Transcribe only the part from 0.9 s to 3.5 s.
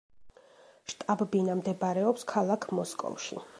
შტაბ-ბინა მდებარეობს ქალაქ მოსკოვში.